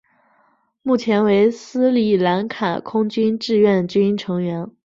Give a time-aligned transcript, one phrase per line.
[0.81, 4.67] 目前为斯里兰卡空军志愿军成员。